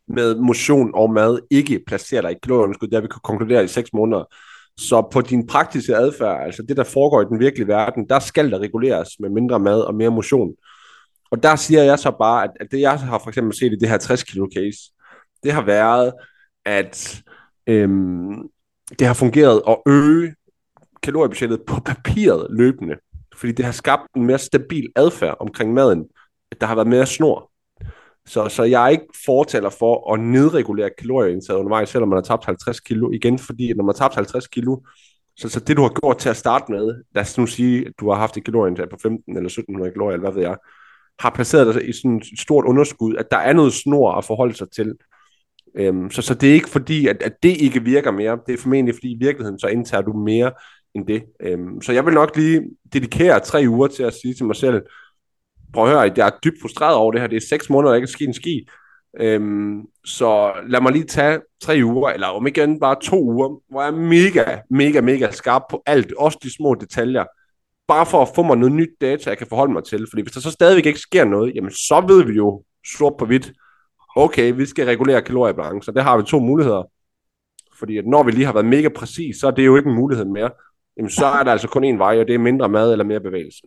[0.08, 3.68] med motion og mad ikke placerer dig i kalorieunderskud, det har vi kan konkludere i
[3.68, 4.24] 6 måneder.
[4.80, 8.50] Så på din praktiske adfærd, altså det, der foregår i den virkelige verden, der skal
[8.50, 10.54] der reguleres med mindre mad og mere motion.
[11.30, 13.76] Og der siger jeg så bare, at, at det jeg har for eksempel set i
[13.76, 14.78] det her 60 kilo case,
[15.42, 16.12] det har været,
[16.64, 17.22] at
[17.66, 18.48] øhm,
[18.98, 20.34] det har fungeret at øge
[21.02, 22.94] kaloriebudgettet på papiret løbende,
[23.36, 26.04] fordi det har skabt en mere stabil adfærd omkring maden.
[26.60, 27.50] Der har været mere snor.
[28.28, 32.44] Så, så jeg er ikke fortaler for at nedregulere kalorieindtaget undervejs, selvom man har tabt
[32.44, 33.10] 50 kilo.
[33.10, 34.76] Igen, fordi når man har tabt 50 kilo,
[35.36, 37.92] så, så det du har gjort til at starte med, lad os nu sige, at
[38.00, 40.56] du har haft et kalorieindtag på 15 eller 1700 kalorier, eller hvad ved jeg,
[41.18, 44.54] har placeret dig i sådan et stort underskud, at der er noget snor at forholde
[44.54, 44.94] sig til.
[45.76, 48.38] Øhm, så, så det er ikke fordi, at, at det ikke virker mere.
[48.46, 50.52] Det er formentlig fordi i virkeligheden, så indtager du mere
[50.94, 51.24] end det.
[51.40, 54.82] Øhm, så jeg vil nok lige dedikere tre uger til at sige til mig selv,
[55.74, 57.28] prøv at høre, jeg er dybt frustreret over det her.
[57.28, 58.68] Det er seks måneder, der ikke er sket en ski.
[59.20, 63.82] Øhm, så lad mig lige tage tre uger, eller om ikke bare to uger, hvor
[63.82, 67.24] jeg er mega, mega, mega skarp på alt, også de små detaljer.
[67.88, 70.06] Bare for at få mig noget nyt data, jeg kan forholde mig til.
[70.10, 72.62] Fordi hvis der så stadigvæk ikke sker noget, jamen så ved vi jo
[72.98, 73.52] sort på hvidt,
[74.16, 76.82] okay, vi skal regulere kaloriebalancen, og der har vi to muligheder.
[77.78, 79.96] Fordi at når vi lige har været mega præcis, så er det jo ikke en
[79.96, 80.50] mulighed mere.
[80.96, 83.20] Jamen så er der altså kun en vej, og det er mindre mad eller mere
[83.20, 83.62] bevægelse.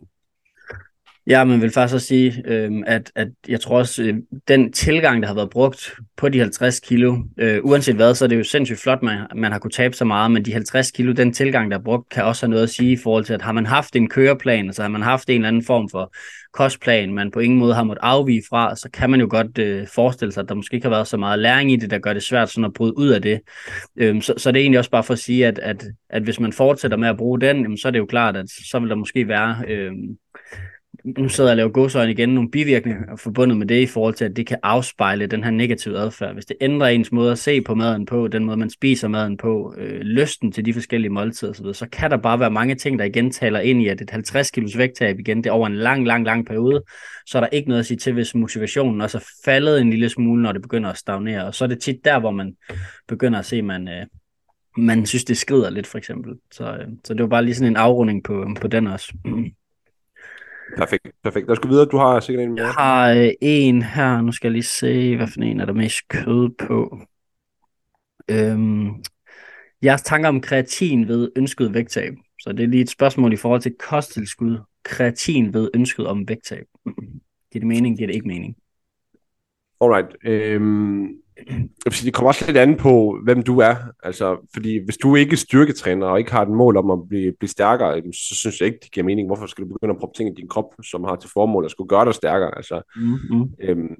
[1.28, 4.14] Ja, men vil faktisk også sige, øh, at, at jeg tror også, øh,
[4.48, 8.28] den tilgang, der har været brugt på de 50 kilo, øh, uanset hvad, så er
[8.28, 11.12] det jo sindssygt flot, man, man har kunne tabe så meget, men de 50 kilo,
[11.12, 13.42] den tilgang, der er brugt, kan også have noget at sige i forhold til, at
[13.42, 16.12] har man haft en køreplan, altså har man haft en eller anden form for
[16.52, 19.86] kostplan, man på ingen måde har måttet afvige fra, så kan man jo godt øh,
[19.94, 22.12] forestille sig, at der måske ikke har været så meget læring i det, der gør
[22.12, 23.40] det svært sådan at bryde ud af det.
[23.96, 26.40] Øhm, så, så det er egentlig også bare for at sige, at, at, at hvis
[26.40, 28.90] man fortsætter med at bruge den, jamen, så er det jo klart, at så vil
[28.90, 29.56] der måske være...
[29.68, 29.92] Øh,
[31.04, 34.24] nu sidder jeg og laver godsøjne igen, nogle bivirkninger forbundet med det i forhold til,
[34.24, 36.34] at det kan afspejle den her negative adfærd.
[36.34, 39.36] Hvis det ændrer ens måde at se på maden på, den måde man spiser maden
[39.36, 42.98] på, øh, lysten til de forskellige måltider osv., så kan der bare være mange ting,
[42.98, 45.76] der igen taler ind i, at et 50 kilos vægttab igen, det er over en
[45.76, 46.82] lang, lang, lang periode,
[47.26, 50.08] så er der ikke noget at sige til, hvis motivationen også er faldet en lille
[50.08, 51.46] smule, når det begynder at stagnere.
[51.46, 52.56] Og så er det tit der, hvor man
[53.08, 54.06] begynder at se, at man, øh,
[54.76, 56.34] man synes, det skrider lidt, for eksempel.
[56.52, 59.12] Så, øh, så det var bare lige sådan en afrunding på, på den også.
[60.76, 61.46] Perfekt, perfekt.
[61.46, 61.86] Lad os gå videre.
[61.86, 62.64] Du har sikkert en mere.
[62.64, 64.20] Jeg har øh, en her.
[64.20, 66.98] Nu skal jeg lige se, hvad for en er der mest kød på.
[68.30, 69.04] Øhm,
[69.84, 72.14] jeres tanker om kreatin ved ønsket vægttab.
[72.40, 74.58] Så det er lige et spørgsmål i forhold til kosttilskud.
[74.82, 76.64] Kreatin ved ønsket om vægttab.
[77.52, 77.96] Giver det mening?
[77.96, 78.56] Giver det ikke mening?
[79.80, 80.16] Alright.
[80.24, 81.08] Øhm,
[82.04, 83.74] det kommer også lidt an på, hvem du er.
[84.02, 87.32] Altså, fordi hvis du ikke er styrketræner og ikke har et mål om at blive,
[87.38, 89.28] blive stærkere, så synes jeg ikke, det giver mening.
[89.28, 91.70] Hvorfor skal du begynde at proppe ting i din krop, som har til formål at
[91.70, 92.56] skulle gøre dig stærkere?
[92.56, 93.50] Altså, mm-hmm.
[93.60, 93.96] øhm,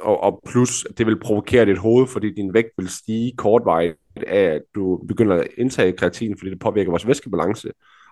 [0.00, 4.44] og, og plus, det vil provokere dit hoved, fordi din vægt vil stige kortvarigt af,
[4.44, 7.70] at du begynder at indtage kreatin, fordi det påvirker vores væskebalance.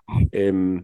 [0.08, 0.28] Mm.
[0.34, 0.80] Øhm,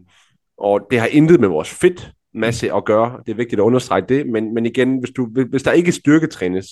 [0.59, 3.20] og det har intet med vores fedt masse at gøre.
[3.26, 6.66] Det er vigtigt at understrege det, men, men igen, hvis, du, hvis der ikke styrketrænes,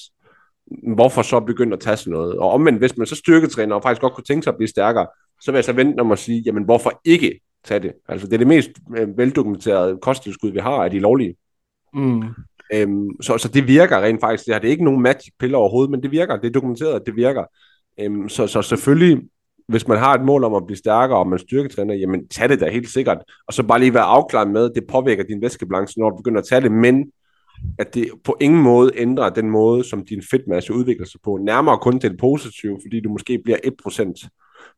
[0.94, 2.37] hvorfor så begynde at tage sådan noget?
[2.38, 5.07] Og omvendt, hvis man så styrketræner og faktisk godt kunne tænke sig at blive stærkere,
[5.40, 7.92] så vil jeg så vente om at sige, jamen hvorfor ikke tage det?
[8.09, 11.37] Altså det er det mest øh, veldokumenterede kosttilskud, vi har, af de lovlige.
[11.94, 12.22] Mm.
[12.75, 14.46] Øhm, så, så det virker rent faktisk.
[14.46, 16.37] Det har det ikke nogen magic piller overhovedet, men det virker.
[16.37, 17.44] Det er dokumenteret, at det virker.
[18.01, 19.22] Øhm, så, så selvfølgelig,
[19.68, 22.61] hvis man har et mål om at blive stærkere, og man styrketræner, jamen tag det
[22.61, 23.18] da helt sikkert.
[23.46, 26.40] Og så bare lige være afklaret med, at det påvirker din væskebalance, når du begynder
[26.40, 27.12] at tage det, men
[27.79, 31.38] at det på ingen måde ændrer den måde, som din fedtmasse udvikler sig på.
[31.44, 34.29] Nærmere kun til det positive, fordi du måske bliver 1%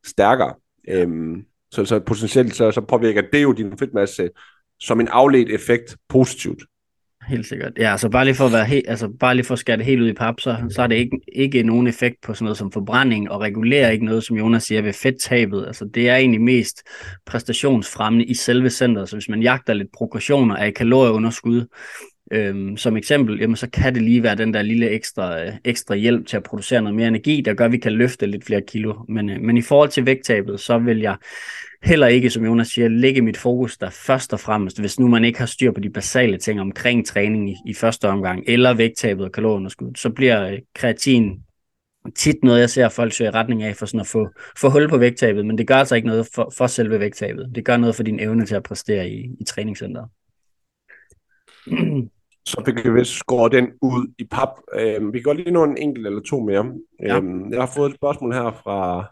[0.07, 0.55] stærkere.
[0.88, 4.29] Øhm, så, så potentielt så, så påvirker det jo din fedtmasse
[4.81, 6.62] som en afledt effekt positivt.
[7.29, 7.73] Helt sikkert.
[7.79, 9.85] Ja, altså bare lige for at være helt, altså bare lige for at skære det
[9.85, 12.59] helt ud i pap, så, så er det ikke, ikke nogen effekt på sådan noget
[12.59, 15.66] som forbrænding, og regulerer ikke noget, som Jonas siger, ved fedttabet.
[15.66, 16.83] Altså det er egentlig mest
[17.27, 21.66] præstationsfremmende i selve centret, så hvis man jagter lidt progressioner af kalorieunderskud,
[22.32, 25.94] øhm, som eksempel, jamen så kan det lige være den der lille ekstra, øh, ekstra
[25.94, 28.62] hjælp til at producere noget mere energi, der gør, at vi kan løfte lidt flere
[28.68, 28.94] kilo.
[29.08, 31.16] Men, øh, men i forhold til vægttabet, så vil jeg
[31.82, 35.24] heller ikke, som Jonas siger, lægge mit fokus der først og fremmest, hvis nu man
[35.24, 39.24] ikke har styr på de basale ting omkring træning i, i første omgang, eller vægttabet
[39.24, 41.40] og kalorieunderskud, så bliver øh, kreatin
[42.16, 44.88] tit noget, jeg ser folk søge i retning af for sådan at få, få hul
[44.88, 47.52] på vægttabet, men det gør altså ikke noget for, for selve vægttabet.
[47.54, 50.08] Det gør noget for din evne til at præstere i, i træningscenteret.
[52.46, 54.48] Så fik vi vist skåret den ud i pap.
[54.74, 56.72] Øhm, vi kan godt lige nå en enkelt eller to mere.
[57.00, 57.16] Ja.
[57.16, 59.05] Øhm, jeg har fået et spørgsmål her fra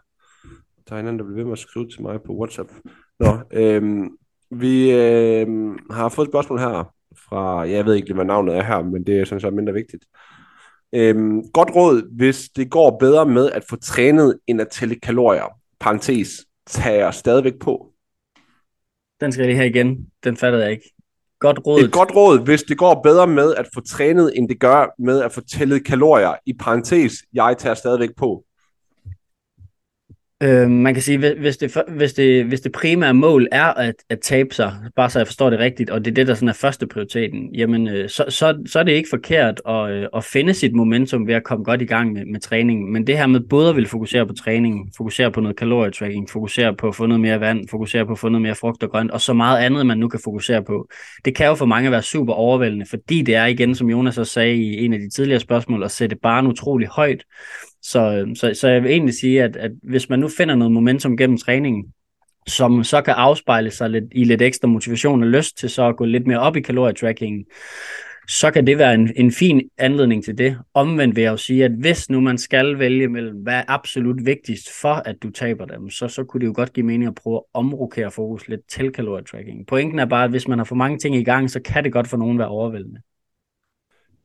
[0.89, 2.71] der er en anden, der bliver ved med at skrive til mig på WhatsApp.
[3.19, 4.17] Nå, øhm,
[4.51, 6.93] vi øhm, har fået et spørgsmål her
[7.29, 10.05] fra, jeg ved ikke hvad navnet er her, men det er sådan så mindre vigtigt.
[10.93, 15.59] Øhm, godt råd, hvis det går bedre med at få trænet end at tælle kalorier.
[15.79, 17.93] Parentes, tager stadigvæk på.
[19.21, 20.07] Den skal jeg lige have igen.
[20.23, 20.93] Den fattede jeg ikke.
[21.43, 21.79] Godt råd.
[21.83, 25.21] Et godt råd, hvis det går bedre med at få trænet, end det gør med
[25.21, 26.33] at få tællet kalorier.
[26.45, 28.43] I parentes, jeg tager stadigvæk på.
[30.43, 34.19] Øh, man kan sige, hvis det, hvis, det, hvis det primære mål er at, at
[34.19, 36.53] tabe sig, bare så jeg forstår det rigtigt, og det er det, der sådan er
[36.53, 40.53] første prioriteten, jamen øh, så, så, så er det ikke forkert at, øh, at finde
[40.53, 42.93] sit momentum ved at komme godt i gang med, med træningen.
[42.93, 46.75] Men det her med både at ville fokusere på træning, fokusere på noget kalorietracking, fokusere
[46.75, 49.11] på at få noget mere vand, fokusere på at få noget mere frugt og grønt,
[49.11, 50.87] og så meget andet, man nu kan fokusere på.
[51.25, 54.33] Det kan jo for mange være super overvældende, fordi det er igen, som Jonas også
[54.33, 57.23] sagde i en af de tidligere spørgsmål, at sætte barn utrolig højt.
[57.83, 60.71] Så, øhm, så, så jeg vil egentlig sige, at, at hvis man nu finder noget
[60.71, 61.85] momentum gennem træningen,
[62.47, 65.97] som så kan afspejle sig lidt, i lidt ekstra motivation og lyst til så at
[65.97, 67.45] gå lidt mere op i kalorietrackingen,
[68.27, 70.57] så kan det være en, en fin anledning til det.
[70.73, 74.25] Omvendt vil jeg jo sige, at hvis nu man skal vælge mellem, hvad er absolut
[74.25, 77.15] vigtigst for, at du taber dem, så, så kunne det jo godt give mening at
[77.15, 79.67] prøve at omrokere fokus lidt til kalorietracking.
[79.67, 81.93] Pointen er bare, at hvis man har for mange ting i gang, så kan det
[81.93, 83.01] godt for nogen være overvældende.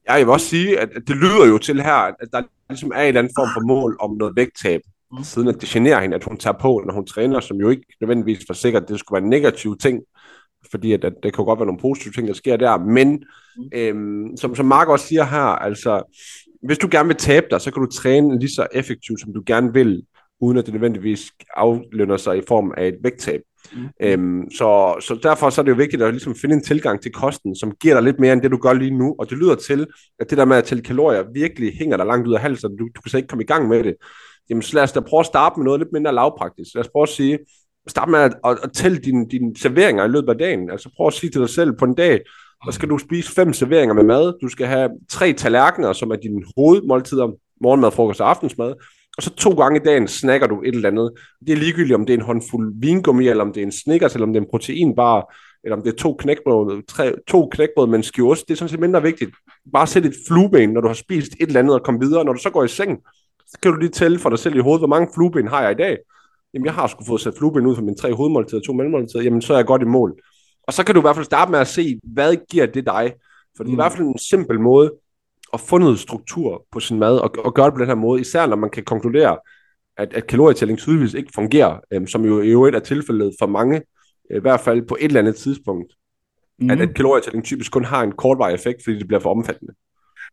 [0.09, 3.01] Ja, jeg vil også sige, at det lyder jo til her, at der ligesom er
[3.01, 4.81] en eller anden form for mål om noget vægttab,
[5.12, 5.25] mm.
[5.25, 7.87] siden at det generer hende, at hun tager på, når hun træner, som jo ikke
[8.01, 10.03] nødvendigvis for sikkert, at det skulle være en negativ ting,
[10.71, 13.25] fordi at, at det kan godt være nogle positive ting, der sker der, men
[13.57, 13.68] mm.
[13.75, 16.03] øhm, som, som Mark også siger her, altså,
[16.62, 19.42] hvis du gerne vil tabe dig, så kan du træne lige så effektivt, som du
[19.47, 20.03] gerne vil,
[20.40, 23.40] uden at det nødvendigvis aflønner sig i form af et vægttab.
[23.72, 23.88] Mm.
[24.02, 27.12] Øhm, så, så derfor så er det jo vigtigt at ligesom finde en tilgang til
[27.12, 29.14] kosten, som giver dig lidt mere end det, du gør lige nu.
[29.18, 29.87] Og det lyder til,
[30.20, 32.88] at det der med at tælle kalorier virkelig hænger dig langt ud af halsen, du,
[32.96, 33.94] du kan så ikke komme i gang med det.
[34.50, 36.74] Jamen så lad os da prøve at starte med noget lidt mindre lavpraktisk.
[36.74, 37.38] Lad os prøve at sige,
[37.87, 40.70] start med at, at, at tælle dine, din serveringer i løbet af dagen.
[40.70, 42.20] Altså prøv at sige til dig selv på en dag,
[42.64, 44.38] der skal du spise fem serveringer med mad.
[44.42, 47.28] Du skal have tre tallerkener, som er dine hovedmåltider,
[47.61, 48.74] morgenmad, frokost og aftensmad.
[49.18, 51.12] Og så to gange i dagen snakker du et eller andet.
[51.46, 54.14] Det er ligegyldigt, om det er en håndfuld vingummi, eller om det er en Snickers,
[54.14, 57.87] eller om det er en proteinbar, eller om det er to knækbrød, tre, to knækbrød
[57.87, 58.40] med en skjorte.
[58.48, 59.31] Det er sådan set mindre vigtigt.
[59.72, 62.24] Bare sæt et flueben, når du har spist et eller andet, og kom videre.
[62.24, 62.98] Når du så går i seng,
[63.46, 65.70] så kan du lige tælle for dig selv i hovedet, hvor mange flueben har jeg
[65.70, 65.98] i dag?
[66.54, 69.22] Jamen, jeg har sgu fået sat flueben ud for mine tre hovedmåltider og to mellemmåltider.
[69.22, 70.20] Jamen, så er jeg godt i mål.
[70.66, 73.12] Og så kan du i hvert fald starte med at se, hvad giver det dig?
[73.57, 73.72] For det er mm.
[73.72, 74.92] i hvert fald en simpel måde
[75.53, 78.21] at få noget struktur på sin mad, og, og gøre det på den her måde,
[78.21, 79.39] især når man kan konkludere,
[79.97, 83.83] at, at kalorietælling tydeligvis ikke fungerer, øhm, som jo i øvrigt er tilfældet for mange,
[84.31, 85.95] øh, i hvert fald på et eller andet tidspunkt,
[86.59, 86.71] mm.
[86.71, 89.75] at, at kalorietælling typisk kun har en kortvarig effekt, fordi det bliver for omfattende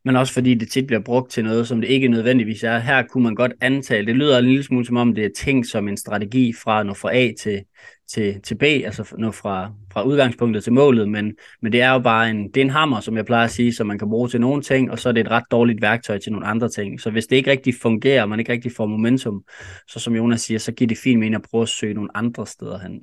[0.06, 2.80] men også fordi det tit bliver brugt til noget, som det ikke nødvendigvis er.
[2.80, 5.68] Her kunne man godt antage, det lyder en lille smule som om, det er tænkt
[5.68, 7.64] som en strategi fra at nå fra A til,
[8.08, 12.00] til, til B, altså nå fra, fra udgangspunktet til målet, men, men det er jo
[12.00, 14.30] bare en, det er en hammer, som jeg plejer at sige, som man kan bruge
[14.30, 17.02] til nogle ting, og så er det et ret dårligt værktøj til nogle andre ting.
[17.02, 19.44] Så hvis det ikke rigtig fungerer, og man ikke rigtig får momentum,
[19.88, 22.48] så som Jonas siger, så giver det fint mening at prøve at søge nogle andre
[22.48, 23.02] steder hen.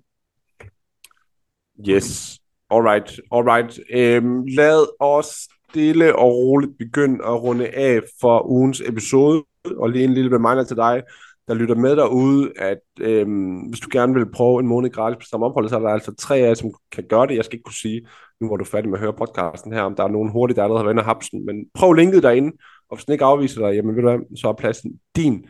[1.89, 2.39] Yes,
[2.71, 3.81] alright, alright.
[3.91, 9.45] Øhm, lad os stille og roligt begynde at runde af for ugens episode,
[9.77, 11.03] og lige en lille reminder til dig,
[11.49, 15.29] der lytter med derude, at øhm, hvis du gerne vil prøve en måned gratis på
[15.31, 17.37] samme ophold, så er der altså tre af jer, som kan gøre det.
[17.37, 18.07] Jeg skal ikke kunne sige,
[18.41, 20.57] nu hvor du er færdig med at høre podcasten her, om der er nogen hurtigt,
[20.57, 22.53] der allerede har været hapsen, men prøv linket derinde,
[22.91, 25.47] og hvis den ikke afviser dig, jamen ved du hvad, så er pladsen din.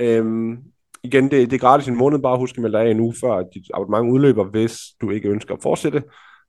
[0.00, 0.56] Øhm,
[1.02, 3.14] igen, det, det er gratis en måned, bare husk at melde dig af en uge
[3.20, 6.02] før dit abonnement udløber, hvis du ikke ønsker at fortsætte,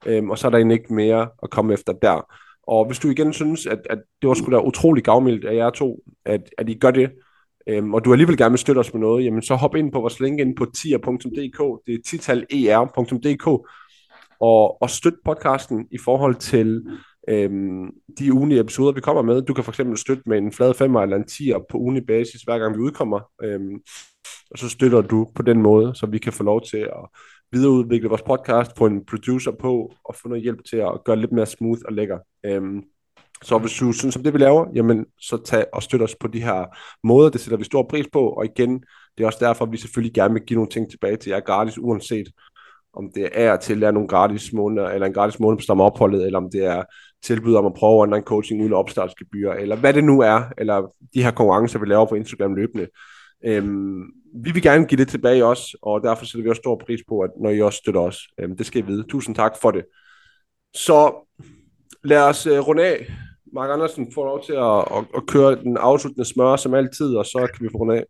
[0.05, 2.27] øhm, og så er der egentlig ikke mere at komme efter der.
[2.67, 5.69] Og hvis du igen synes, at, at det var sgu da utrolig gavmildt af jer
[5.69, 7.11] to, at, at I gør det,
[7.67, 9.99] øhm, og du alligevel gerne vil støtte os med noget, jamen så hop ind på
[9.99, 13.47] vores link ind på tier.dk, det er titaler.dk,
[14.39, 16.83] og, og støt podcasten i forhold til
[17.29, 19.41] øhm, de ugenlige episoder, vi kommer med.
[19.41, 22.41] Du kan for eksempel støtte med en flad 5 eller en 10'er på ugenlig basis,
[22.41, 23.19] hver gang vi udkommer.
[23.43, 23.75] Øhm,
[24.51, 27.09] og så støtter du på den måde, så vi kan få lov til at
[27.51, 31.21] videreudvikle vores podcast, få en producer på, og få noget hjælp til at gøre det
[31.21, 32.17] lidt mere smooth og lækker.
[32.45, 32.83] Øhm,
[33.43, 36.27] så hvis du synes om det, vi laver, jamen så tag og støt os på
[36.27, 36.65] de her
[37.03, 37.29] måder.
[37.29, 38.83] Det sætter vi stor pris på, og igen,
[39.17, 41.39] det er også derfor, at vi selvfølgelig gerne vil give nogle ting tilbage til jer
[41.39, 42.27] gratis, uanset
[42.93, 46.25] om det er til at lære nogle gratis måneder, eller en gratis måned på stammeopholdet,
[46.25, 46.83] eller om det er
[47.23, 51.23] tilbud om at prøve online coaching uden opstartsgebyr, eller hvad det nu er, eller de
[51.23, 52.87] her konkurrencer, vi laver på Instagram løbende.
[53.45, 54.03] Øhm,
[54.43, 57.19] vi vil gerne give det tilbage også, og derfor sætter vi også stor pris på,
[57.19, 58.19] at når I også støtter os.
[58.39, 59.03] Øhm, det skal I vide.
[59.03, 59.85] Tusind tak for det.
[60.73, 61.27] Så
[62.03, 63.11] lad os øh, runde af.
[63.53, 67.25] Mark Andersen får lov til at, at, at køre den afsluttende smør som altid, og
[67.25, 68.03] så kan vi få runde af.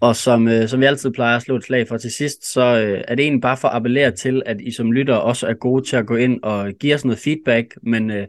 [0.00, 2.60] Og som, øh, som vi altid plejer at slå et slag for til sidst, så
[2.60, 5.54] øh, er det egentlig bare for at appellere til, at I som lytter også er
[5.54, 8.26] gode til at gå ind og give os noget feedback, men, øh,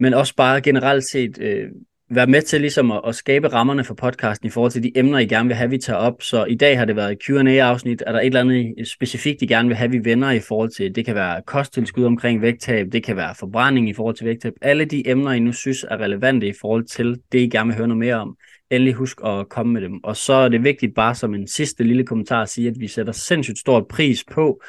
[0.00, 1.68] men også bare generelt set øh,
[2.14, 5.18] være med til ligesom at, at skabe rammerne for podcasten i forhold til de emner,
[5.18, 6.22] I gerne vil have, vi tager op.
[6.22, 8.02] Så i dag har det været Q&A-afsnit.
[8.06, 10.94] Er der et eller andet specifikt, I gerne vil have, vi vender i forhold til?
[10.94, 14.52] Det kan være kosttilskud omkring vægttab, det kan være forbrænding i forhold til vægttab.
[14.62, 17.76] Alle de emner, I nu synes er relevante i forhold til det, I gerne vil
[17.76, 18.36] høre noget mere om
[18.72, 20.04] endelig husk at komme med dem.
[20.04, 22.88] Og så er det vigtigt bare som en sidste lille kommentar at sige, at vi
[22.88, 24.62] sætter sindssygt stor pris på,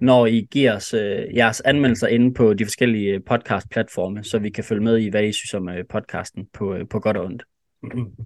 [0.00, 4.50] når I giver os øh, jeres anmeldelser inde på de forskellige øh, podcast-platforme, så vi
[4.50, 7.24] kan følge med i, hvad I synes om øh, podcasten på, øh, på godt og
[7.24, 7.44] ondt.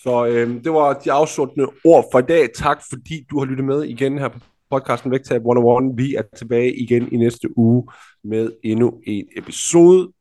[0.00, 2.48] Så øh, det var de afsluttende ord for i dag.
[2.54, 4.38] Tak fordi du har lyttet med igen her på
[4.70, 5.98] podcasten Vægtab 101.
[5.98, 7.86] Vi er tilbage igen i næste uge
[8.24, 10.12] med endnu en episode.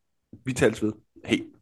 [0.45, 0.93] Vi tales ved.
[1.25, 1.56] Hej.